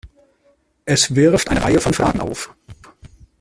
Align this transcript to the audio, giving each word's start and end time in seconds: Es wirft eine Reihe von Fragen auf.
Es 0.85 1.13
wirft 1.13 1.51
eine 1.51 1.61
Reihe 1.61 1.79
von 1.79 1.93
Fragen 1.93 2.21
auf. 2.21 2.55